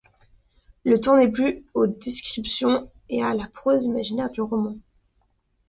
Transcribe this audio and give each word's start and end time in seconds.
Le 0.83 0.99
temps 0.99 1.15
n'est 1.15 1.29
plus 1.29 1.63
aux 1.75 1.85
descriptions 1.85 2.89
et 3.09 3.21
à 3.23 3.35
la 3.35 3.45
prose 3.45 3.85
imaginaire 3.85 4.31
du 4.31 4.41
roman. 4.41 4.75